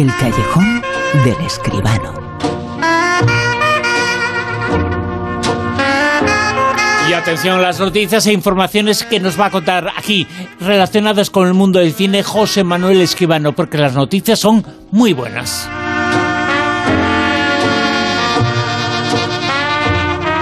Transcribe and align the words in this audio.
El 0.00 0.10
callejón 0.16 0.82
del 1.26 1.36
escribano. 1.44 2.14
Y 7.06 7.12
atención 7.12 7.58
a 7.58 7.60
las 7.60 7.78
noticias 7.78 8.26
e 8.26 8.32
informaciones 8.32 9.04
que 9.04 9.20
nos 9.20 9.38
va 9.38 9.46
a 9.46 9.50
contar 9.50 9.92
aquí 9.98 10.26
relacionadas 10.58 11.28
con 11.28 11.46
el 11.46 11.52
mundo 11.52 11.80
del 11.80 11.92
cine 11.92 12.22
José 12.22 12.64
Manuel 12.64 13.02
Escribano, 13.02 13.52
porque 13.52 13.76
las 13.76 13.92
noticias 13.92 14.38
son 14.38 14.64
muy 14.90 15.12
buenas. 15.12 15.68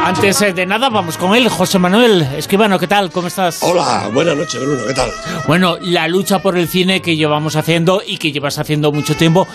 Antes 0.09 0.41
eh, 0.41 0.55
de 0.55 0.65
nada, 0.65 0.89
vamos 0.89 1.19
con 1.19 1.35
él, 1.35 1.51
José 1.51 1.79
Manuel 1.79 2.23
Escribano, 2.35 2.79
¿qué 2.79 2.87
tal? 2.87 3.11
¿Cómo 3.11 3.29
estás? 3.29 3.63
Hola, 3.63 4.09
buenas 4.11 4.39
noches, 4.39 4.59
Bruno, 4.59 4.87
¿qué 4.87 4.95
tal? 4.95 5.11
Bueno, 5.47 5.77
la 5.83 6.09
lucha 6.09 6.39
por 6.39 6.57
el 6.57 6.67
cine 6.67 7.03
que 7.03 7.15
llevamos 7.15 7.57
haciendo 7.57 8.01
y 8.05 8.17
que 8.17 8.33
llevas 8.33 8.59
haciendo 8.59 8.91
mucho 8.91 9.15
tiempo, 9.15 9.47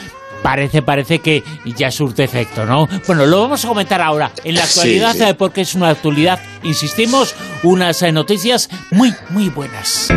parece, 0.44 0.84
parece 0.84 1.18
que 1.20 1.44
ya 1.66 1.90
surte 1.90 2.24
efecto, 2.24 2.68
¿no? 2.68 2.88
Bueno, 3.08 3.26
lo 3.26 3.42
vamos 3.42 3.66
a 3.66 3.68
comentar 3.68 4.00
ahora, 4.00 4.32
en 4.44 4.54
la 4.54 4.64
actualidad, 4.66 5.14
Sí, 5.14 5.18
sí. 5.18 5.24
eh, 5.24 5.34
porque 5.34 5.62
es 5.62 5.74
una 5.74 5.90
actualidad, 5.90 6.40
insistimos, 6.62 7.34
unas 7.64 8.00
eh, 8.04 8.12
noticias 8.12 8.70
muy, 8.92 9.12
muy 9.30 9.50
buenas. 9.50 10.10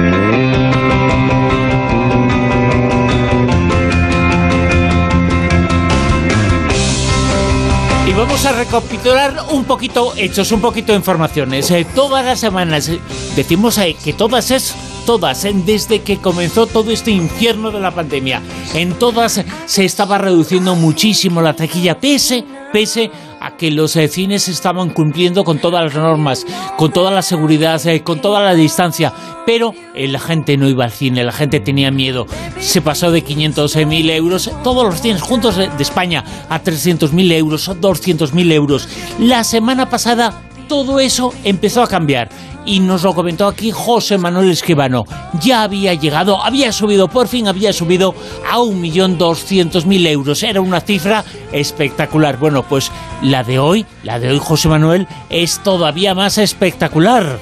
Vamos 8.37 8.53
a 8.55 8.65
recapitular 8.65 9.35
un 9.53 9.65
poquito 9.65 10.13
hechos, 10.15 10.53
un 10.53 10.61
poquito 10.61 10.95
informaciones. 10.95 11.71
Eh, 11.71 11.87
todas 11.95 12.23
las 12.23 12.39
semanas, 12.39 12.87
eh, 12.91 13.01
decimos 13.35 13.79
eh, 13.79 13.97
que 14.05 14.13
todas 14.13 14.51
es 14.51 14.75
todas, 15.07 15.47
eh, 15.47 15.55
desde 15.55 16.03
que 16.03 16.19
comenzó 16.19 16.67
todo 16.67 16.91
este 16.91 17.13
infierno 17.13 17.71
de 17.71 17.81
la 17.81 17.93
pandemia. 17.93 18.43
En 18.75 18.93
todas 18.93 19.43
se 19.65 19.85
estaba 19.87 20.19
reduciendo 20.19 20.75
muchísimo 20.75 21.41
la 21.41 21.55
taquilla, 21.55 21.99
pese, 21.99 22.45
pese 22.75 23.11
a 23.47 23.57
que 23.57 23.71
los 23.71 23.95
eh, 23.97 24.09
cines 24.09 24.49
estaban 24.49 24.91
cumpliendo 24.91 25.45
con 25.45 25.59
todas 25.59 25.85
las 25.85 25.95
normas, 25.95 26.45
con 26.77 26.93
toda 26.93 27.11
la 27.11 27.23
seguridad, 27.23 27.85
eh, 27.87 28.03
con 28.03 28.21
toda 28.21 28.41
la 28.41 28.55
distancia. 28.55 29.13
Pero 29.47 29.73
eh, 29.95 30.09
la 30.09 30.19
gente 30.19 30.57
no 30.57 30.69
iba 30.69 30.85
al 30.85 30.91
cine, 30.91 31.23
la 31.23 31.33
gente 31.33 31.61
tenía 31.61 31.91
miedo. 31.91 32.27
Se 32.59 32.83
pasó 32.83 33.13
de 33.13 33.25
500.000 33.25 34.11
euros, 34.11 34.51
todos 34.65 34.85
los 34.85 35.01
cines 35.01 35.23
juntos 35.23 35.57
de 35.57 35.71
España, 35.79 36.25
a 36.49 36.61
300.000 36.63 37.33
euros, 37.33 37.69
a 37.69 37.75
200.000 37.75 38.53
euros. 38.53 38.89
La 39.21 39.45
semana 39.45 39.89
pasada 39.89 40.43
todo 40.69 40.99
eso 40.99 41.33
empezó 41.45 41.83
a 41.83 41.89
cambiar. 41.89 42.29
Y 42.67 42.81
nos 42.81 43.05
lo 43.05 43.15
comentó 43.15 43.47
aquí 43.47 43.71
José 43.71 44.19
Manuel 44.19 44.51
Escribano. 44.51 45.05
Ya 45.41 45.63
había 45.63 45.95
llegado, 45.95 46.43
había 46.43 46.73
subido, 46.73 47.09
por 47.09 47.29
fin 47.29 47.47
había 47.47 47.73
subido 47.73 48.13
a 48.51 48.59
1.200.000 48.59 50.07
euros. 50.09 50.43
Era 50.43 50.61
una 50.61 50.81
cifra 50.81 51.25
espectacular. 51.53 52.39
Bueno, 52.39 52.69
pues 52.69 52.91
la 53.23 53.45
de 53.45 53.61
hoy, 53.61 53.87
la 54.03 54.19
de 54.19 54.31
hoy, 54.31 54.41
José 54.43 54.69
Manuel, 54.69 55.07
es 55.31 55.63
todavía 55.63 56.15
más 56.15 56.39
espectacular. 56.39 57.39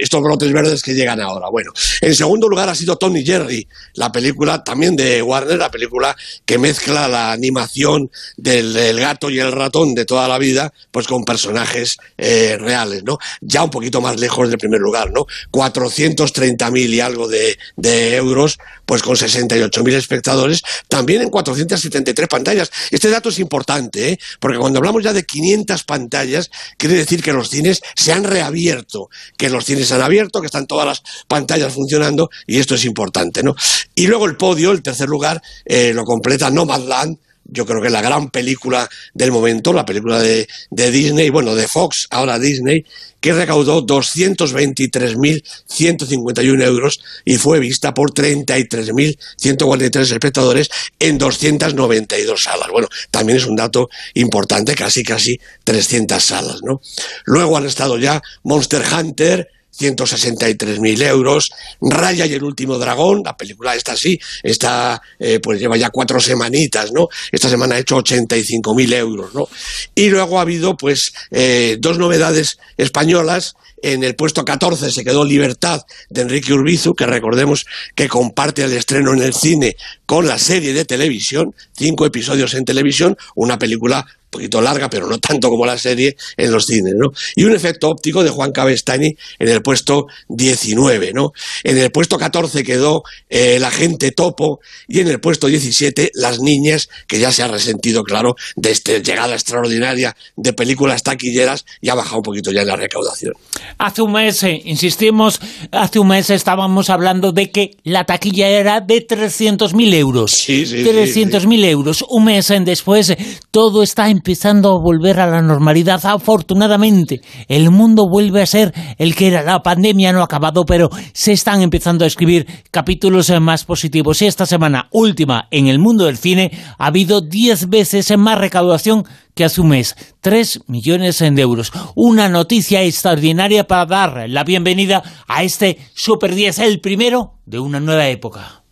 estos 0.00 0.22
brotes 0.22 0.52
verdes 0.52 0.82
que 0.82 0.94
llegan 0.94 1.20
ahora. 1.20 1.48
Bueno, 1.50 1.72
en 2.00 2.14
segundo 2.14 2.48
lugar 2.48 2.68
ha 2.68 2.74
sido 2.74 2.96
Tony 2.96 3.24
Jerry, 3.24 3.66
la 3.94 4.12
película 4.12 4.62
también 4.64 4.96
de 4.96 5.22
Warner, 5.22 5.58
la 5.58 5.70
película 5.70 6.16
que 6.44 6.58
mezcla 6.58 7.08
la 7.08 7.36
animación 7.40 8.10
del, 8.36 9.00
gato 9.00 9.30
y 9.30 9.40
el 9.40 9.52
ratón 9.52 9.94
de 9.94 10.04
toda 10.04 10.28
la 10.28 10.38
vida, 10.38 10.72
pues 10.90 11.06
con 11.06 11.24
personajes 11.24 11.96
eh, 12.18 12.56
reales, 12.58 13.02
¿no? 13.04 13.18
Ya 13.40 13.62
un 13.64 13.70
poquito 13.70 14.00
más 14.00 14.20
lejos 14.20 14.48
del 14.48 14.58
primer 14.58 14.80
lugar, 14.80 15.10
¿no? 15.10 15.26
430.000 15.50 16.90
y 16.90 17.00
algo 17.00 17.28
de, 17.28 17.58
de 17.76 18.16
euros, 18.16 18.58
pues 18.84 19.02
con 19.02 19.16
68.000 19.16 19.92
espectadores, 19.94 20.62
también 20.88 21.22
en 21.22 21.30
473 21.30 22.28
pantallas. 22.28 22.70
Este 22.90 23.08
dato 23.08 23.28
es 23.28 23.38
importante, 23.38 24.12
¿eh? 24.12 24.20
porque 24.40 24.58
cuando 24.58 24.78
hablamos 24.78 25.02
ya 25.02 25.12
de 25.12 25.24
500 25.24 25.84
pantallas, 25.84 26.50
quiere 26.76 26.96
decir 26.96 27.22
que 27.22 27.32
los 27.32 27.50
cines 27.50 27.80
se 27.94 28.12
han 28.12 28.24
reabierto, 28.24 29.08
que 29.36 29.48
los 29.48 29.64
cines 29.64 29.88
se 29.88 29.94
han 29.94 30.02
abierto, 30.02 30.40
que 30.40 30.46
están 30.46 30.66
todas 30.66 30.86
las 30.86 31.02
pantallas 31.28 31.72
funcionando, 31.72 32.30
y 32.46 32.58
esto 32.58 32.74
es 32.74 32.84
importante, 32.84 33.42
¿no? 33.42 33.54
Y 33.94 34.06
luego 34.06 34.26
el 34.26 34.36
podio, 34.36 34.72
el 34.72 34.82
tercer 34.82 35.08
lugar, 35.08 35.40
eh, 35.64 35.92
lo 35.94 36.04
completa 36.04 36.50
Nomadland, 36.50 37.18
yo 37.50 37.66
creo 37.66 37.82
que 37.82 37.90
la 37.90 38.02
gran 38.02 38.30
película 38.30 38.88
del 39.14 39.32
momento, 39.32 39.72
la 39.72 39.84
película 39.84 40.20
de, 40.20 40.46
de 40.70 40.90
Disney, 40.90 41.30
bueno, 41.30 41.54
de 41.54 41.68
Fox, 41.68 42.06
ahora 42.10 42.38
Disney, 42.38 42.84
que 43.20 43.32
recaudó 43.32 43.86
223.151 43.86 46.64
euros 46.64 47.00
y 47.24 47.36
fue 47.36 47.60
vista 47.60 47.94
por 47.94 48.12
33.143 48.12 50.00
espectadores 50.00 50.68
en 50.98 51.18
292 51.18 52.42
salas. 52.42 52.68
Bueno, 52.70 52.88
también 53.10 53.38
es 53.38 53.46
un 53.46 53.56
dato 53.56 53.88
importante, 54.14 54.74
casi, 54.74 55.02
casi 55.02 55.38
300 55.64 56.24
salas, 56.24 56.62
¿no? 56.62 56.80
Luego 57.24 57.58
han 57.58 57.66
estado 57.66 57.98
ya 57.98 58.22
Monster 58.42 58.82
Hunter, 58.92 59.48
163.000 59.78 61.02
euros. 61.02 61.50
Raya 61.80 62.26
y 62.26 62.34
el 62.34 62.42
último 62.42 62.78
dragón, 62.78 63.22
la 63.24 63.36
película 63.36 63.74
esta 63.74 63.96
sí, 63.96 64.18
esta 64.42 65.00
eh, 65.18 65.40
pues 65.40 65.60
lleva 65.60 65.76
ya 65.76 65.90
cuatro 65.90 66.20
semanitas, 66.20 66.92
¿no? 66.92 67.08
Esta 67.32 67.48
semana 67.48 67.76
ha 67.76 67.78
hecho 67.78 67.96
85.000 67.96 68.94
euros, 68.94 69.34
¿no? 69.34 69.48
Y 69.94 70.10
luego 70.10 70.38
ha 70.38 70.42
habido 70.42 70.76
pues 70.76 71.12
eh, 71.30 71.76
dos 71.80 71.98
novedades 71.98 72.58
españolas. 72.76 73.54
En 73.82 74.04
el 74.04 74.14
puesto 74.14 74.44
14 74.44 74.90
se 74.90 75.04
quedó 75.04 75.24
Libertad 75.24 75.80
de 76.10 76.20
Enrique 76.20 76.52
Urbizu, 76.52 76.94
que 76.94 77.06
recordemos 77.06 77.64
que 77.94 78.08
comparte 78.08 78.62
el 78.62 78.74
estreno 78.74 79.14
en 79.14 79.22
el 79.22 79.32
cine 79.32 79.74
con 80.04 80.26
la 80.26 80.38
serie 80.38 80.74
de 80.74 80.84
televisión, 80.84 81.54
cinco 81.74 82.04
episodios 82.04 82.52
en 82.52 82.66
televisión, 82.66 83.16
una 83.34 83.58
película 83.58 84.06
poquito 84.30 84.60
larga, 84.60 84.88
pero 84.88 85.06
no 85.06 85.18
tanto 85.18 85.48
como 85.50 85.66
la 85.66 85.76
serie 85.76 86.16
en 86.36 86.52
los 86.52 86.66
cines, 86.66 86.94
¿no? 86.96 87.10
Y 87.34 87.44
un 87.44 87.54
efecto 87.54 87.88
óptico 87.88 88.22
de 88.22 88.30
Juan 88.30 88.52
Cabestany 88.52 89.16
en 89.38 89.48
el 89.48 89.62
puesto 89.62 90.06
19, 90.28 91.12
¿no? 91.12 91.32
En 91.64 91.76
el 91.78 91.90
puesto 91.90 92.16
14 92.16 92.62
quedó 92.62 93.02
eh, 93.28 93.56
el 93.56 93.64
agente 93.64 94.12
Topo 94.12 94.60
y 94.88 95.00
en 95.00 95.08
el 95.08 95.20
puesto 95.20 95.48
17 95.48 96.12
Las 96.14 96.40
Niñas, 96.40 96.88
que 97.06 97.18
ya 97.18 97.32
se 97.32 97.42
ha 97.42 97.48
resentido, 97.48 98.02
claro, 98.02 98.36
de 98.56 98.70
esta 98.70 98.98
llegada 98.98 99.34
extraordinaria 99.34 100.16
de 100.36 100.52
películas 100.52 101.02
taquilleras 101.02 101.64
y 101.80 101.88
ha 101.88 101.94
bajado 101.94 102.18
un 102.18 102.22
poquito 102.22 102.52
ya 102.52 102.62
en 102.62 102.68
la 102.68 102.76
recaudación. 102.76 103.34
Hace 103.78 104.02
un 104.02 104.12
mes, 104.12 104.42
eh, 104.44 104.62
insistimos, 104.64 105.40
hace 105.72 105.98
un 105.98 106.08
mes 106.08 106.30
estábamos 106.30 106.90
hablando 106.90 107.32
de 107.32 107.50
que 107.50 107.76
la 107.84 108.04
taquilla 108.04 108.48
era 108.48 108.80
de 108.80 109.06
300.000 109.06 109.94
euros. 109.94 110.32
Sí, 110.32 110.66
sí, 110.66 110.84
300.000 110.84 111.64
euros. 111.64 112.04
Un 112.08 112.24
mes 112.24 112.52
después, 112.64 113.14
todo 113.50 113.82
está 113.82 114.08
empezando 114.20 114.76
a 114.76 114.78
volver 114.78 115.18
a 115.18 115.26
la 115.26 115.40
normalidad. 115.40 116.04
Afortunadamente, 116.04 117.22
el 117.48 117.70
mundo 117.70 118.06
vuelve 118.06 118.42
a 118.42 118.46
ser 118.46 118.74
el 118.98 119.14
que 119.14 119.28
era. 119.28 119.42
La 119.42 119.62
pandemia 119.62 120.12
no 120.12 120.20
ha 120.20 120.24
acabado, 120.24 120.66
pero 120.66 120.90
se 121.14 121.32
están 121.32 121.62
empezando 121.62 122.04
a 122.04 122.06
escribir 122.06 122.46
capítulos 122.70 123.32
más 123.40 123.64
positivos. 123.64 124.20
Y 124.20 124.26
esta 124.26 124.44
semana 124.44 124.88
última 124.92 125.48
en 125.50 125.68
el 125.68 125.78
mundo 125.78 126.04
del 126.04 126.18
cine 126.18 126.50
ha 126.76 126.88
habido 126.88 127.22
10 127.22 127.70
veces 127.70 128.14
más 128.18 128.36
recaudación 128.36 129.04
que 129.34 129.44
hace 129.44 129.62
un 129.62 129.68
mes. 129.68 129.96
3 130.20 130.64
millones 130.66 131.18
de 131.20 131.40
euros. 131.40 131.72
Una 131.94 132.28
noticia 132.28 132.82
extraordinaria 132.82 133.64
para 133.64 133.86
dar 133.86 134.28
la 134.28 134.44
bienvenida 134.44 135.02
a 135.28 135.42
este 135.44 135.78
Super 135.94 136.34
10, 136.34 136.58
el 136.58 136.80
primero 136.80 137.38
de 137.46 137.58
una 137.58 137.80
nueva 137.80 138.06
época. 138.08 138.64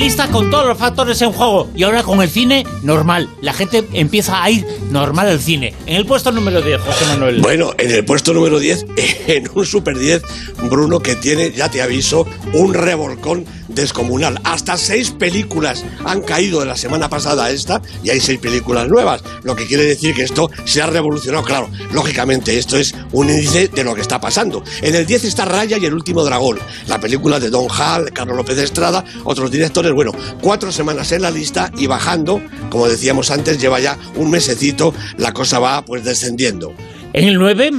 La 0.00 0.06
lista 0.06 0.28
con 0.30 0.50
todos 0.50 0.66
los 0.66 0.78
factores 0.78 1.20
en 1.20 1.30
juego. 1.30 1.68
Y 1.76 1.82
ahora 1.82 2.02
con 2.02 2.22
el 2.22 2.30
cine, 2.30 2.64
normal. 2.82 3.28
La 3.42 3.52
gente 3.52 3.86
empieza 3.92 4.42
a 4.42 4.50
ir 4.50 4.66
normal 4.90 5.28
al 5.28 5.40
cine. 5.40 5.74
En 5.84 5.96
el 5.96 6.06
puesto 6.06 6.32
número 6.32 6.62
10, 6.62 6.80
José 6.80 7.04
Manuel. 7.04 7.42
Bueno, 7.42 7.74
en 7.76 7.90
el 7.90 8.02
puesto 8.06 8.32
número 8.32 8.58
10, 8.58 8.86
en 9.26 9.50
un 9.52 9.66
Super 9.66 9.98
10, 9.98 10.22
Bruno, 10.70 11.00
que 11.00 11.16
tiene, 11.16 11.52
ya 11.52 11.70
te 11.70 11.82
aviso, 11.82 12.26
un 12.54 12.72
revolcón 12.72 13.44
descomunal. 13.80 14.40
Hasta 14.44 14.76
seis 14.76 15.10
películas 15.10 15.84
han 16.04 16.22
caído 16.22 16.60
de 16.60 16.66
la 16.66 16.76
semana 16.76 17.08
pasada 17.08 17.44
a 17.44 17.50
esta 17.50 17.82
y 18.02 18.10
hay 18.10 18.20
seis 18.20 18.38
películas 18.38 18.88
nuevas. 18.88 19.22
Lo 19.42 19.56
que 19.56 19.66
quiere 19.66 19.84
decir 19.84 20.14
que 20.14 20.22
esto 20.22 20.50
se 20.64 20.82
ha 20.82 20.86
revolucionado. 20.86 21.44
Claro, 21.44 21.70
lógicamente, 21.92 22.58
esto 22.58 22.76
es 22.76 22.94
un 23.12 23.30
índice 23.30 23.68
de 23.68 23.84
lo 23.84 23.94
que 23.94 24.00
está 24.00 24.20
pasando. 24.20 24.62
En 24.82 24.94
el 24.94 25.06
10 25.06 25.24
está 25.24 25.44
Raya 25.44 25.78
y 25.78 25.84
el 25.84 25.94
último 25.94 26.24
dragón, 26.24 26.58
la 26.86 27.00
película 27.00 27.40
de 27.40 27.50
Don 27.50 27.68
Hall, 27.68 28.12
Carlos 28.12 28.36
López 28.36 28.56
de 28.56 28.64
Estrada, 28.64 29.04
otros 29.24 29.50
directores 29.50 29.92
bueno, 29.92 30.12
cuatro 30.40 30.70
semanas 30.72 31.12
en 31.12 31.22
la 31.22 31.30
lista 31.30 31.70
y 31.76 31.86
bajando, 31.86 32.42
como 32.70 32.88
decíamos 32.88 33.30
antes, 33.30 33.60
lleva 33.60 33.80
ya 33.80 33.98
un 34.16 34.30
mesecito, 34.30 34.94
la 35.16 35.32
cosa 35.32 35.58
va 35.58 35.84
pues 35.84 36.04
descendiendo. 36.04 36.74
¿En 37.12 37.26
el 37.26 37.38
9? 37.38 37.72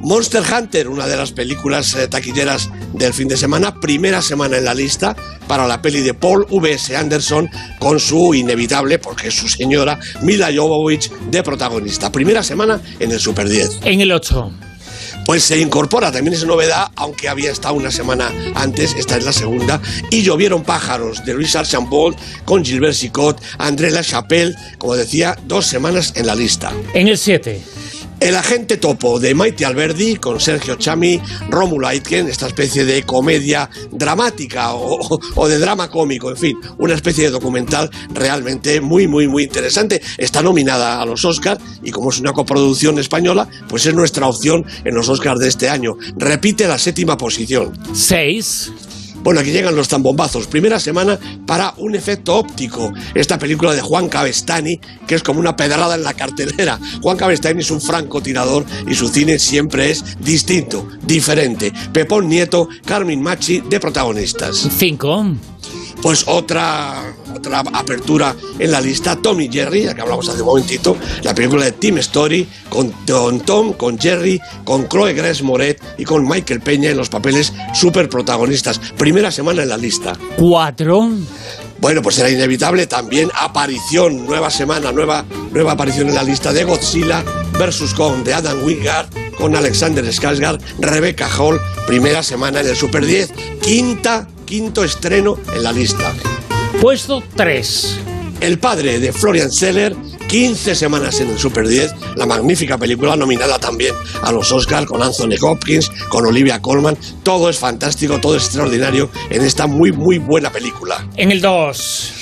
Monster 0.00 0.42
Hunter, 0.42 0.88
una 0.88 1.06
de 1.06 1.16
las 1.16 1.32
películas 1.32 1.94
eh, 1.94 2.08
taquilleras 2.08 2.70
del 2.94 3.12
fin 3.12 3.28
de 3.28 3.36
semana, 3.36 3.78
primera 3.80 4.22
semana 4.22 4.56
en 4.58 4.64
la 4.64 4.74
lista 4.74 5.14
para 5.46 5.66
la 5.66 5.82
peli 5.82 6.00
de 6.00 6.14
Paul 6.14 6.46
V.S. 6.48 6.96
Anderson 6.96 7.50
con 7.78 8.00
su 8.00 8.34
inevitable, 8.34 8.98
porque 8.98 9.28
es 9.28 9.34
su 9.34 9.48
señora, 9.48 9.98
Mila 10.22 10.50
Jovovich 10.54 11.10
de 11.30 11.42
protagonista. 11.42 12.10
Primera 12.10 12.42
semana 12.42 12.80
en 12.98 13.12
el 13.12 13.20
Super 13.20 13.48
10. 13.48 13.80
En 13.84 14.00
el 14.00 14.12
8 14.12 14.52
pues 15.26 15.44
se 15.44 15.60
incorpora, 15.60 16.10
también 16.10 16.34
es 16.34 16.44
novedad, 16.44 16.88
aunque 16.96 17.28
había 17.28 17.52
estado 17.52 17.74
una 17.74 17.92
semana 17.92 18.32
antes, 18.56 18.96
esta 18.98 19.16
es 19.16 19.24
la 19.24 19.32
segunda, 19.32 19.80
y 20.10 20.22
llovieron 20.22 20.64
pájaros 20.64 21.24
de 21.24 21.34
Luis 21.34 21.54
Archambault 21.54 22.18
con 22.44 22.64
Gilbert 22.64 22.94
Sicot, 22.94 23.40
André 23.58 23.92
Lachapelle, 23.92 24.56
como 24.78 24.96
decía, 24.96 25.36
dos 25.44 25.66
semanas 25.66 26.14
en 26.16 26.26
la 26.26 26.34
lista. 26.34 26.72
En 26.94 27.06
el 27.06 27.16
7. 27.16 27.62
El 28.20 28.36
agente 28.36 28.76
topo 28.76 29.18
de 29.18 29.34
Maite 29.34 29.64
Alberdi 29.64 30.16
con 30.16 30.40
Sergio 30.40 30.76
Chami, 30.76 31.20
Rómulo 31.48 31.88
Aitken, 31.88 32.28
esta 32.28 32.46
especie 32.46 32.84
de 32.84 33.02
comedia 33.04 33.70
dramática 33.90 34.74
o, 34.74 35.48
de 35.48 35.58
drama 35.58 35.88
cómico, 35.90 36.28
en 36.30 36.36
fin, 36.36 36.56
una 36.76 36.94
especie 36.94 37.24
de 37.24 37.30
documental 37.30 37.90
realmente 38.12 38.82
muy, 38.82 39.08
muy, 39.08 39.26
muy 39.26 39.44
interesante. 39.44 40.02
Está 40.18 40.42
nominada 40.42 41.00
a 41.00 41.06
los 41.06 41.24
Oscars 41.24 41.62
y 41.82 41.90
como 41.90 42.10
es 42.10 42.20
una 42.20 42.34
coproducción 42.34 42.98
española, 42.98 43.48
pues 43.68 43.86
es 43.86 43.94
nuestra 43.94 44.26
opción 44.26 44.66
en 44.84 44.94
los 44.94 45.08
Oscars 45.08 45.40
de 45.40 45.48
este 45.48 45.70
año. 45.70 45.94
Repite 46.16 46.68
la 46.68 46.78
séptima 46.78 47.16
posición. 47.16 47.72
Seis. 47.94 48.70
Bueno, 49.22 49.40
aquí 49.40 49.50
llegan 49.50 49.76
los 49.76 49.88
tambombazos. 49.88 50.46
Primera 50.46 50.80
semana 50.80 51.18
para 51.46 51.74
un 51.78 51.94
efecto 51.94 52.36
óptico. 52.36 52.92
Esta 53.14 53.38
película 53.38 53.74
de 53.74 53.80
Juan 53.80 54.08
Cabestani, 54.08 54.80
que 55.06 55.14
es 55.14 55.22
como 55.22 55.40
una 55.40 55.56
pedrada 55.56 55.94
en 55.94 56.02
la 56.02 56.14
cartelera. 56.14 56.78
Juan 57.02 57.16
Cabestani 57.16 57.60
es 57.60 57.70
un 57.70 57.80
francotirador 57.80 58.64
y 58.86 58.94
su 58.94 59.08
cine 59.08 59.38
siempre 59.38 59.90
es 59.90 60.04
distinto, 60.20 60.86
diferente. 61.02 61.72
Pepón 61.92 62.28
Nieto, 62.28 62.68
Carmen 62.84 63.22
Machi 63.22 63.60
de 63.60 63.80
protagonistas. 63.80 64.68
Cinco 64.78 65.24
pues 66.02 66.24
otra, 66.26 67.14
otra 67.34 67.60
apertura 67.60 68.34
en 68.58 68.70
la 68.70 68.80
lista, 68.80 69.16
Tom 69.16 69.40
y 69.40 69.50
Jerry, 69.50 69.84
ya 69.84 69.94
que 69.94 70.00
hablamos 70.00 70.28
hace 70.28 70.40
un 70.40 70.46
momentito, 70.46 70.96
la 71.22 71.34
película 71.34 71.64
de 71.64 71.72
Team 71.72 71.98
Story, 71.98 72.48
con, 72.68 72.92
Tom, 73.44 73.72
con 73.74 73.98
Jerry, 73.98 74.40
con 74.64 74.88
Chloe 74.88 75.12
Grace 75.14 75.42
Moret 75.42 75.80
y 75.98 76.04
con 76.04 76.26
Michael 76.26 76.60
Peña 76.60 76.90
en 76.90 76.96
los 76.96 77.08
papeles 77.08 77.52
super 77.74 78.08
protagonistas. 78.08 78.80
Primera 78.96 79.30
semana 79.30 79.62
en 79.62 79.68
la 79.68 79.76
lista. 79.76 80.16
Cuatro. 80.36 81.10
Bueno, 81.80 82.02
pues 82.02 82.18
era 82.18 82.28
inevitable 82.28 82.86
también 82.86 83.30
aparición, 83.34 84.26
nueva 84.26 84.50
semana, 84.50 84.92
nueva, 84.92 85.24
nueva 85.50 85.72
aparición 85.72 86.08
en 86.08 86.14
la 86.14 86.22
lista 86.22 86.52
de 86.52 86.64
Godzilla 86.64 87.24
versus 87.58 87.94
Kong 87.94 88.22
de 88.22 88.34
Adam 88.34 88.62
Wingard 88.62 89.08
con 89.40 89.56
Alexander 89.56 90.04
Skarsgård, 90.04 90.60
Rebecca 90.78 91.28
Hall, 91.38 91.58
primera 91.86 92.22
semana 92.22 92.60
en 92.60 92.68
el 92.68 92.76
Super 92.76 93.06
10, 93.06 93.32
quinta 93.62 94.28
quinto 94.50 94.82
estreno 94.82 95.38
en 95.54 95.62
la 95.62 95.70
lista. 95.70 96.12
Puesto 96.80 97.22
3. 97.36 98.00
El 98.40 98.58
padre 98.58 98.98
de 98.98 99.12
Florian 99.12 99.48
Seller, 99.48 99.94
15 100.26 100.74
semanas 100.74 101.20
en 101.20 101.30
el 101.30 101.38
Super 101.38 101.68
10, 101.68 102.16
la 102.16 102.26
magnífica 102.26 102.76
película 102.76 103.14
nominada 103.14 103.60
también 103.60 103.94
a 104.22 104.32
los 104.32 104.50
Oscars 104.50 104.86
con 104.86 105.04
Anthony 105.04 105.36
Hopkins, 105.40 105.92
con 106.08 106.26
Olivia 106.26 106.60
Colman. 106.60 106.98
Todo 107.22 107.48
es 107.48 107.60
fantástico, 107.60 108.18
todo 108.18 108.34
es 108.34 108.46
extraordinario 108.46 109.08
en 109.30 109.42
esta 109.42 109.68
muy, 109.68 109.92
muy 109.92 110.18
buena 110.18 110.50
película. 110.50 111.06
En 111.16 111.30
el 111.30 111.40
2. 111.40 112.12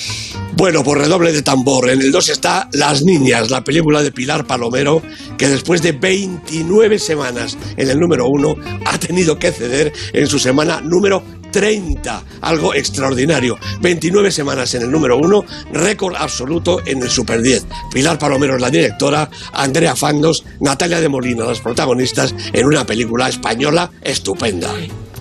Bueno, 0.58 0.82
por 0.82 0.98
redoble 0.98 1.32
de 1.32 1.42
tambor, 1.42 1.88
en 1.88 2.02
el 2.02 2.10
2 2.10 2.30
está 2.30 2.68
Las 2.72 3.04
Niñas, 3.04 3.48
la 3.48 3.62
película 3.62 4.02
de 4.02 4.10
Pilar 4.10 4.44
Palomero, 4.44 5.02
que 5.38 5.48
después 5.48 5.82
de 5.82 5.92
29 5.92 6.98
semanas 6.98 7.56
en 7.76 7.88
el 7.88 8.00
número 8.00 8.26
1 8.26 8.56
ha 8.84 8.98
tenido 8.98 9.38
que 9.38 9.52
ceder 9.52 9.92
en 10.12 10.26
su 10.26 10.40
semana 10.40 10.80
número 10.80 11.22
30, 11.50 12.24
algo 12.40 12.74
extraordinario. 12.74 13.58
29 13.80 14.30
semanas 14.30 14.74
en 14.74 14.82
el 14.82 14.90
número 14.90 15.18
1, 15.18 15.44
récord 15.72 16.14
absoluto 16.16 16.80
en 16.86 17.02
el 17.02 17.10
Super 17.10 17.42
10. 17.42 17.66
Pilar 17.92 18.18
Palomero 18.18 18.56
es 18.56 18.60
la 18.60 18.70
directora, 18.70 19.30
Andrea 19.52 19.96
Fandos, 19.96 20.44
Natalia 20.60 21.00
de 21.00 21.08
Molina, 21.08 21.44
las 21.44 21.60
protagonistas, 21.60 22.34
en 22.52 22.66
una 22.66 22.84
película 22.84 23.28
española 23.28 23.90
estupenda. 24.02 24.72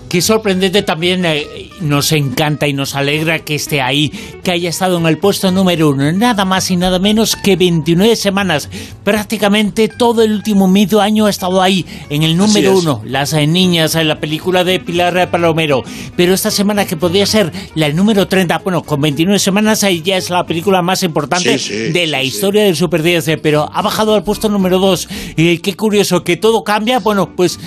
Qué 0.08 0.22
sorprendente 0.22 0.82
también, 0.82 1.26
eh, 1.26 1.68
nos 1.80 2.12
encanta 2.12 2.66
y 2.66 2.72
nos 2.72 2.94
alegra 2.94 3.40
que 3.40 3.54
esté 3.54 3.82
ahí, 3.82 4.10
que 4.42 4.50
haya 4.52 4.70
estado 4.70 4.96
en 4.96 5.04
el 5.04 5.18
puesto 5.18 5.52
número 5.52 5.90
uno, 5.90 6.10
nada 6.12 6.46
más 6.46 6.70
y 6.70 6.76
nada 6.76 6.98
menos 6.98 7.36
que 7.36 7.56
29 7.56 8.16
semanas. 8.16 8.70
Prácticamente 9.04 9.88
todo 9.88 10.22
el 10.22 10.32
último 10.32 10.66
medio 10.66 11.02
año 11.02 11.26
ha 11.26 11.30
estado 11.30 11.60
ahí, 11.60 11.84
en 12.08 12.22
el 12.22 12.38
número 12.38 12.78
uno. 12.78 13.02
Las 13.04 13.34
eh, 13.34 13.46
niñas, 13.46 13.96
en 13.96 14.08
la 14.08 14.18
película 14.18 14.64
de 14.64 14.80
Pilar 14.80 15.30
Palomero. 15.30 15.82
Pero 16.16 16.32
esta 16.32 16.50
semana 16.50 16.86
que 16.86 16.96
podría 16.96 17.26
ser 17.26 17.52
la 17.74 17.90
número 17.90 18.26
30, 18.26 18.58
bueno, 18.60 18.84
con 18.84 19.02
29 19.02 19.38
semanas 19.38 19.84
ahí 19.84 20.00
ya 20.00 20.16
es 20.16 20.30
la 20.30 20.46
película 20.46 20.80
más 20.80 21.02
importante 21.02 21.58
de 21.58 22.06
la 22.06 22.22
historia 22.22 22.64
del 22.64 22.76
Super 22.76 23.02
10, 23.02 23.28
eh, 23.28 23.36
pero 23.36 23.68
ha 23.70 23.82
bajado 23.82 24.14
al 24.14 24.24
puesto 24.24 24.48
número 24.48 24.78
2. 24.78 25.06
Y 25.36 25.58
qué 25.58 25.76
curioso 25.76 26.24
que 26.24 26.38
todo 26.38 26.64
cambia. 26.64 26.98
Bueno, 26.98 27.36
pues 27.36 27.60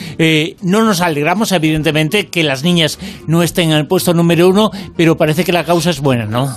no 0.64 0.84
nos 0.84 1.02
alegramos, 1.02 1.52
evidentemente 1.52 2.31
que 2.32 2.44
las 2.44 2.64
niñas 2.64 2.98
no 3.28 3.44
estén 3.44 3.72
en 3.72 3.78
el 3.78 3.88
puesto 3.88 4.14
número 4.14 4.50
uno, 4.50 4.72
pero 4.96 5.18
parece 5.18 5.44
que 5.44 5.52
la 5.52 5.66
causa 5.66 5.90
es 5.90 6.00
buena, 6.00 6.26
¿no? 6.26 6.56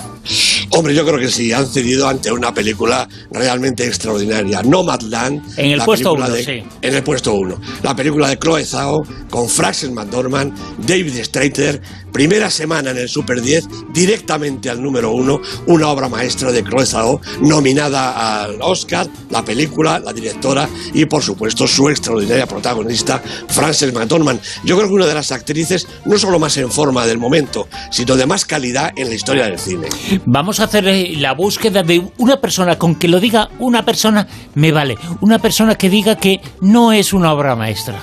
Hombre, 0.76 0.92
yo 0.92 1.06
creo 1.06 1.20
que 1.20 1.30
sí, 1.30 1.52
han 1.52 1.68
cedido 1.68 2.08
ante 2.08 2.32
una 2.32 2.52
película 2.52 3.08
realmente 3.30 3.86
extraordinaria. 3.86 4.60
Nomadland. 4.64 5.56
En 5.56 5.70
el 5.70 5.80
puesto 5.82 6.14
uno, 6.14 6.26
sí. 6.34 6.64
En 6.82 6.94
el 6.94 7.04
puesto 7.04 7.32
uno. 7.32 7.60
La 7.84 7.94
película 7.94 8.28
de 8.28 8.38
Chloe 8.38 8.64
Zhao 8.64 9.04
con 9.30 9.48
Frances 9.48 9.92
McDormand, 9.92 10.52
David 10.84 11.22
Strater, 11.22 11.80
primera 12.12 12.50
semana 12.50 12.90
en 12.90 12.98
el 12.98 13.08
Super 13.08 13.40
10, 13.40 13.68
directamente 13.92 14.68
al 14.68 14.82
número 14.82 15.12
uno, 15.12 15.40
una 15.66 15.88
obra 15.88 16.08
maestra 16.08 16.50
de 16.50 16.64
Chloe 16.64 16.86
Zhao, 16.86 17.20
nominada 17.40 18.42
al 18.42 18.60
Oscar, 18.60 19.08
la 19.30 19.44
película, 19.44 20.00
la 20.00 20.12
directora 20.12 20.68
y, 20.92 21.04
por 21.04 21.22
supuesto, 21.22 21.68
su 21.68 21.88
extraordinaria 21.88 22.46
protagonista, 22.46 23.22
Frances 23.46 23.94
McDormand. 23.94 24.40
Yo 24.64 24.76
creo 24.76 24.88
que 24.88 24.94
una 24.94 25.06
de 25.06 25.14
las 25.14 25.30
actrices 25.30 25.86
no 26.04 26.18
solo 26.18 26.40
más 26.40 26.56
en 26.56 26.70
forma 26.72 27.06
del 27.06 27.18
momento, 27.18 27.68
sino 27.92 28.16
de 28.16 28.26
más 28.26 28.44
calidad 28.44 28.92
en 28.96 29.08
la 29.08 29.14
historia 29.14 29.44
del 29.44 29.58
cine. 29.60 29.88
Vamos 30.26 30.58
a 30.58 30.63
hacer 30.64 30.84
la 31.18 31.32
búsqueda 31.32 31.82
de 31.82 32.02
una 32.18 32.40
persona 32.40 32.76
con 32.78 32.94
que 32.94 33.08
lo 33.08 33.20
diga 33.20 33.48
una 33.58 33.84
persona 33.84 34.26
me 34.54 34.72
vale. 34.72 34.96
Una 35.20 35.38
persona 35.38 35.74
que 35.76 35.90
diga 35.90 36.16
que 36.16 36.40
no 36.60 36.92
es 36.92 37.12
una 37.12 37.32
obra 37.32 37.56
maestra. 37.56 38.00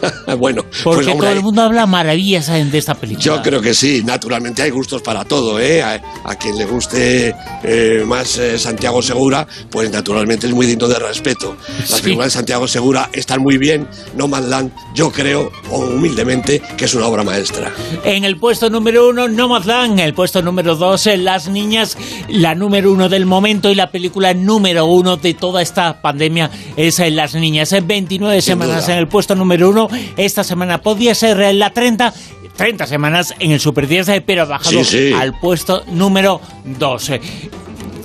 bueno, 0.38 0.62
pues, 0.62 0.82
porque 0.82 1.14
todo 1.14 1.30
el 1.30 1.42
mundo 1.42 1.62
habla 1.62 1.86
maravillas 1.86 2.48
de 2.48 2.78
esta 2.78 2.94
película. 2.94 3.24
Yo 3.24 3.42
creo 3.42 3.60
que 3.60 3.74
sí, 3.74 4.02
naturalmente 4.04 4.62
hay 4.62 4.70
gustos 4.70 5.02
para 5.02 5.24
todo, 5.24 5.60
¿eh? 5.60 5.82
A, 5.82 6.00
quien 6.38 6.56
le 6.56 6.66
guste 6.66 7.34
eh, 7.64 8.04
más 8.06 8.38
eh, 8.38 8.58
Santiago 8.58 9.02
Segura, 9.02 9.46
pues 9.70 9.90
naturalmente 9.90 10.46
es 10.46 10.52
muy 10.52 10.66
digno 10.66 10.86
de 10.86 10.98
respeto. 10.98 11.56
Las 11.90 12.00
películas 12.00 12.28
de 12.28 12.38
Santiago 12.38 12.68
Segura 12.68 13.10
están 13.12 13.42
muy 13.42 13.58
bien, 13.58 13.88
No 14.16 14.28
Man 14.28 14.50
Land, 14.50 14.72
yo 14.94 15.10
creo, 15.10 15.50
humildemente, 15.70 16.62
que 16.76 16.84
es 16.84 16.94
una 16.94 17.06
obra 17.06 17.24
maestra. 17.24 17.72
En 18.04 18.24
el 18.24 18.36
puesto 18.36 18.70
número 18.70 19.08
uno, 19.08 19.26
No 19.26 19.48
Man 19.48 19.66
Land, 19.66 20.00
el 20.00 20.14
puesto 20.14 20.42
número 20.42 20.76
dos, 20.76 21.06
Las 21.06 21.48
Niñas, 21.48 21.96
la 22.28 22.54
número 22.54 22.92
uno 22.92 23.08
del 23.08 23.26
momento 23.26 23.70
y 23.70 23.74
la 23.74 23.90
película 23.90 24.34
número 24.34 24.86
uno 24.86 25.16
de 25.16 25.34
toda 25.34 25.62
esta 25.62 26.00
pandemia 26.00 26.50
es 26.76 26.98
Las 27.12 27.34
Niñas. 27.34 27.74
29 27.86 28.40
semanas 28.42 28.88
en 28.88 28.98
el 28.98 29.08
puesto 29.08 29.34
número 29.34 29.70
uno 29.70 29.87
esta 30.16 30.44
semana 30.44 30.80
podía 30.80 31.14
ser 31.14 31.54
la 31.54 31.70
30, 31.70 32.12
30 32.56 32.86
semanas 32.86 33.34
en 33.38 33.52
el 33.52 33.60
Super 33.60 33.86
10, 33.86 34.22
pero 34.26 34.42
ha 34.42 34.46
bajado 34.46 34.80
al 35.16 35.38
puesto 35.38 35.84
número 35.88 36.40
12 36.64 37.20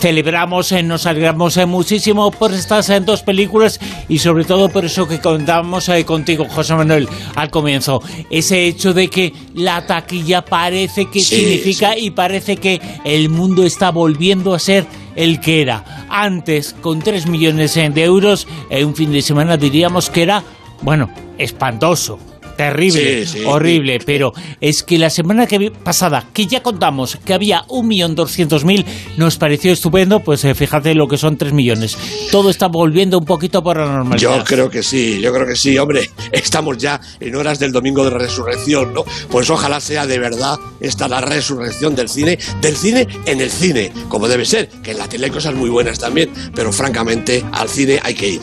celebramos, 0.04 0.70
eh, 0.74 0.84
nos 0.84 1.06
alegramos 1.06 1.56
eh, 1.56 1.66
muchísimo 1.66 2.30
por 2.30 2.54
estas 2.54 2.90
eh, 2.90 3.00
dos 3.00 3.22
películas 3.22 3.80
y 4.10 4.20
sobre 4.20 4.44
todo 4.44 4.68
por 4.68 4.84
eso 4.84 5.08
que 5.08 5.22
contábamos 5.22 5.90
contigo, 6.06 6.46
José 6.50 6.76
Manuel, 6.76 7.08
al 7.36 7.50
comienzo. 7.50 8.02
Ese 8.30 8.66
hecho 8.66 8.94
de 8.94 9.10
que 9.10 9.32
la 9.56 9.88
taquilla 9.88 10.44
parece 10.44 11.06
que 11.06 11.22
significa 11.22 11.98
y 11.98 12.12
parece 12.12 12.58
que 12.58 12.82
el 13.06 13.30
mundo 13.30 13.64
está 13.64 13.92
volviendo 13.92 14.54
a 14.54 14.60
ser 14.60 14.86
el 15.16 15.40
que 15.40 15.62
era. 15.62 16.06
Antes, 16.10 16.76
con 16.82 17.02
3 17.02 17.28
millones 17.28 17.76
de 17.76 18.04
euros, 18.04 18.46
en 18.70 18.88
un 18.88 18.96
fin 18.98 19.10
de 19.10 19.22
semana 19.22 19.56
diríamos 19.56 20.10
que 20.10 20.24
era 20.24 20.44
bueno, 20.82 21.10
espantoso 21.38 22.20
terrible, 22.58 23.26
horrible, 23.46 24.00
pero 24.06 24.34
es 24.62 24.84
que 24.84 24.98
la 24.98 25.10
semana 25.10 25.48
que 25.48 25.72
pasada, 25.72 26.26
que 26.34 26.48
ya 26.48 26.62
contamos 26.62 27.18
que 27.26 27.34
había 27.34 27.64
1.200.000, 27.68 28.86
nos 29.18 29.38
pareció 29.38 29.72
estupendo, 29.72 30.20
pues 30.22 30.44
eh, 30.46 30.56
fíjate 30.56 30.94
lo 30.96 31.08
que 31.08 31.18
son 31.18 31.38
3 31.38 31.54
millones. 31.54 31.98
Todo 32.32 32.50
está 32.50 32.68
volviendo 32.68 33.18
un 33.18 33.26
poquito 33.26 33.64
por 33.64 33.78
la 33.78 33.86
normalidad. 33.86 34.38
Yo 34.38 34.44
creo 34.44 34.70
que 34.70 34.84
sí, 34.84 35.20
yo 35.22 35.34
creo 35.34 35.48
que 35.48 35.56
sí, 35.56 35.78
hombre, 35.78 36.10
estamos 36.32 36.78
ya 36.78 37.00
en 37.20 37.36
horas 37.36 37.60
del 37.60 37.72
domingo 37.72 38.04
de 38.04 38.12
resurrección, 38.12 38.94
¿no? 38.94 39.04
Pues 39.30 39.50
ojalá 39.50 39.80
sea 39.80 40.06
de 40.06 40.20
verdad 40.20 40.58
esta 40.80 41.08
la 41.08 41.22
resurrección 41.22 41.96
del 41.96 42.10
cine, 42.10 42.38
del 42.62 42.76
cine 42.76 43.08
en 43.26 43.42
el 43.42 43.50
cine, 43.50 43.92
como 44.10 44.28
debe 44.28 44.46
ser, 44.46 44.70
que 44.84 44.92
en 44.92 44.98
la 44.98 45.08
tele 45.08 45.26
hay 45.26 45.32
cosas 45.32 45.54
muy 45.54 45.70
buenas 45.70 46.00
también, 46.00 46.32
pero 46.54 46.72
francamente 46.72 47.44
al 47.52 47.70
cine 47.70 48.00
hay 48.04 48.14
que 48.14 48.30
ir. 48.30 48.42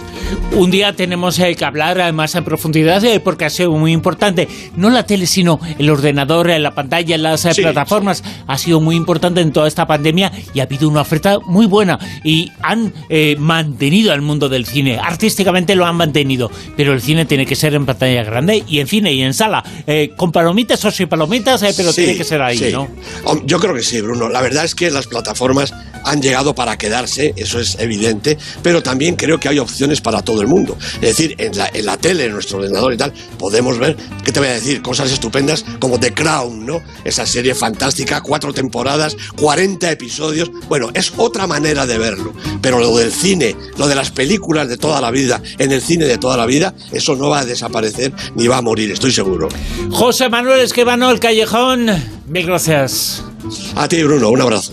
Un 0.53 0.71
día 0.71 0.95
tenemos 0.95 1.39
eh, 1.39 1.55
que 1.55 1.65
hablar 1.65 2.13
más 2.13 2.35
en 2.35 2.45
profundidad, 2.45 3.05
eh, 3.05 3.21
porque 3.21 3.45
ha 3.45 3.51
sido 3.51 3.73
muy 3.73 3.93
importante. 4.01 4.49
No 4.77 4.89
la 4.89 5.05
tele, 5.05 5.27
sino 5.27 5.61
el 5.79 5.91
ordenador, 5.91 6.49
la 6.49 6.75
pantalla, 6.75 7.19
las 7.19 7.45
eh, 7.45 7.53
plataformas. 7.55 8.25
Ha 8.47 8.57
sido 8.57 8.81
muy 8.81 8.97
importante 8.97 9.43
en 9.43 9.53
toda 9.53 9.69
esta 9.69 9.87
pandemia 9.87 10.33
y 10.55 10.61
ha 10.61 10.63
habido 10.63 10.89
una 10.89 11.03
oferta 11.03 11.39
muy 11.41 11.67
buena. 11.67 11.99
Y 12.25 12.51
han 12.63 12.95
eh, 13.11 13.37
mantenido 13.39 14.13
al 14.13 14.23
mundo 14.23 14.49
del 14.49 14.65
cine. 14.65 14.99
Artísticamente 14.99 15.75
lo 15.77 15.85
han 15.85 15.97
mantenido. 15.97 16.51
Pero 16.77 16.95
el 16.95 17.03
cine 17.03 17.27
tiene 17.27 17.45
que 17.45 17.57
ser 17.57 17.75
en 17.75 17.85
pantalla 17.85 18.25
grande 18.25 18.65
y 18.67 18.81
en 18.81 18.87
cine 18.87 19.13
y 19.13 19.21
en 19.21 19.35
sala. 19.35 19.63
Eh, 19.87 20.13
con 20.17 20.33
palomitas 20.33 20.83
o 20.85 20.91
sin 20.91 21.09
palomitas, 21.09 21.63
pero 21.77 21.93
tiene 21.93 22.17
que 22.17 22.25
ser 22.25 22.41
ahí, 22.41 22.71
¿no? 22.73 22.89
Yo 23.45 23.61
creo 23.61 23.75
que 23.75 23.83
sí, 23.83 24.01
Bruno. 24.01 24.31
La 24.31 24.41
verdad 24.41 24.65
es 24.65 24.75
que 24.75 24.91
las 24.91 25.07
plataformas 25.07 25.75
han 26.05 26.23
llegado 26.23 26.55
para 26.55 26.77
quedarse, 26.77 27.35
eso 27.37 27.61
es 27.61 27.77
evidente, 27.79 28.39
pero 28.63 28.83
también 28.83 29.17
creo 29.17 29.39
que 29.39 29.49
hay 29.49 29.59
opciones 29.59 30.01
para 30.01 30.23
todo 30.23 30.41
el 30.41 30.49
mundo. 30.49 30.77
Es 30.97 31.17
decir, 31.17 31.35
en 31.39 31.57
la, 31.57 31.71
en 31.73 31.87
la 31.87 31.97
tele, 31.97 32.27
en 32.27 32.33
nuestro 32.33 32.59
ordenador 32.59 32.93
y 32.93 32.97
tal, 32.97 33.13
podemos 33.39 33.79
ver 33.79 33.97
¿qué 34.25 34.33
te 34.33 34.41
voy 34.41 34.49
a 34.49 34.53
decir? 34.53 34.83
Cosas 34.83 35.11
estupendas 35.11 35.65
como 35.79 35.99
The 35.99 36.13
Crown, 36.15 36.65
¿no? 36.65 36.83
Esa 37.05 37.27
serie 37.27 37.55
fantástica, 37.55 38.21
cuatro 38.21 38.53
temporadas, 38.53 39.17
40 39.37 39.91
episodios. 39.91 40.51
Bueno, 40.69 40.91
es 40.95 41.13
otra 41.17 41.47
manera 41.47 41.87
de 41.87 41.99
verlo. 41.99 42.33
Pero 42.61 42.79
lo 42.79 42.97
del 42.97 43.13
cine, 43.13 43.57
lo 43.77 43.89
de 43.89 43.95
las 43.95 44.11
películas 44.11 44.69
de 44.69 44.77
toda 44.77 45.01
la 45.01 45.11
vida, 45.11 45.43
en 45.59 45.73
el 45.73 45.83
cine 45.83 46.05
de 46.05 46.19
toda 46.19 46.37
la 46.37 46.47
vida, 46.47 46.75
eso 46.93 47.17
no 47.17 47.29
va 47.29 47.41
a 47.41 47.45
desaparecer 47.45 48.13
ni 48.35 48.47
va 48.47 48.59
a 48.59 48.63
morir, 48.63 48.91
estoy 48.91 49.13
seguro. 49.13 49.49
José 49.91 50.29
Manuel 50.29 50.61
Esquivano, 50.61 51.11
El 51.11 51.21
Callejón, 51.21 51.91
mil 52.27 52.47
gracias. 52.47 53.23
A 53.77 53.89
ti, 53.89 54.03
Bruno, 54.03 54.31
un 54.31 54.41
abrazo. 54.41 54.73